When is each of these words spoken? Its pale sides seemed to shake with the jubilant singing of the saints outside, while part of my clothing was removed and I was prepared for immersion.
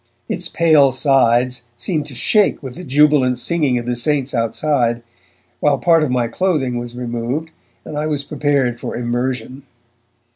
Its 0.27 0.49
pale 0.49 0.91
sides 0.91 1.61
seemed 1.77 2.07
to 2.07 2.15
shake 2.15 2.63
with 2.63 2.73
the 2.73 2.83
jubilant 2.83 3.37
singing 3.37 3.77
of 3.77 3.85
the 3.85 3.95
saints 3.95 4.33
outside, 4.33 5.03
while 5.59 5.77
part 5.77 6.01
of 6.01 6.09
my 6.09 6.27
clothing 6.27 6.79
was 6.79 6.95
removed 6.97 7.51
and 7.85 7.95
I 7.95 8.07
was 8.07 8.23
prepared 8.23 8.79
for 8.79 8.95
immersion. 8.95 9.61